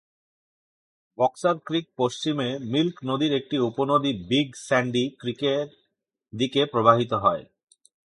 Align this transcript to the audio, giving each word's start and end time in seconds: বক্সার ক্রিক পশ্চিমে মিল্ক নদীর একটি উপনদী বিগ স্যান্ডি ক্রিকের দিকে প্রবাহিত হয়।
বক্সার 1.17 1.55
ক্রিক 1.65 1.85
পশ্চিমে 1.97 2.49
মিল্ক 2.71 2.95
নদীর 3.03 3.31
একটি 3.33 3.55
উপনদী 3.69 4.11
বিগ 4.29 4.47
স্যান্ডি 4.67 5.05
ক্রিকের 5.19 5.65
দিকে 6.33 6.61
প্রবাহিত 6.65 7.11
হয়। 7.23 7.43